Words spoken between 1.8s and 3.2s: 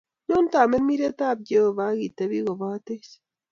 akitepi kopatech